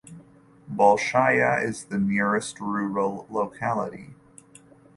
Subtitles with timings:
[0.67, 4.15] Bolshaya is the nearest rural locality.